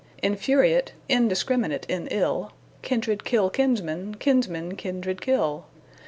[0.23, 2.51] Infuriate, indiscrminate in ill,
[2.81, 5.65] Kindred kill kinsmen, kinsmen kindred kill.